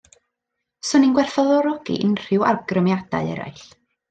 [0.87, 3.63] 'Swn i'n gwerthfawrogi unrhyw awgrymiadau eraill